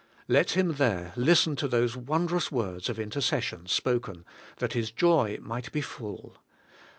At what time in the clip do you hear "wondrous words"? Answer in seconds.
1.95-2.89